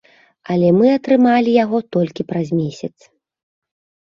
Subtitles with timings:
[0.53, 2.93] Але мы атрымалі яго толькі праз месяц.